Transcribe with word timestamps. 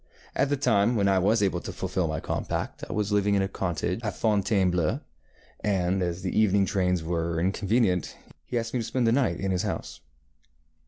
At 0.33 0.49
the 0.49 0.57
time 0.57 0.95
when 0.95 1.07
I 1.07 1.19
was 1.19 1.43
able 1.43 1.59
to 1.61 1.71
fulfil 1.71 2.07
my 2.07 2.19
compact 2.19 2.83
I 2.89 2.93
was 2.93 3.11
living 3.11 3.35
in 3.35 3.43
a 3.43 3.47
cottage 3.47 3.99
at 4.01 4.15
Fontainebleau, 4.15 4.99
and 5.63 6.01
as 6.01 6.23
the 6.23 6.35
evening 6.35 6.65
trains 6.65 7.03
were 7.03 7.39
inconvenient, 7.39 8.17
he 8.43 8.57
asked 8.57 8.73
me 8.73 8.79
to 8.79 8.83
spend 8.83 9.05
the 9.05 9.11
night 9.11 9.39
in 9.39 9.51
his 9.51 9.61
house. 9.61 9.99